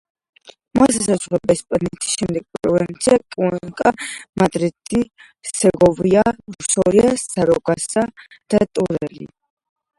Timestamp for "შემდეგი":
2.21-2.59